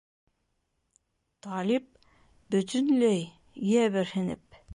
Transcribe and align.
Талип, 1.47 1.85
бөтөнләй, 2.57 3.21
йәберһенеп: 3.75 4.63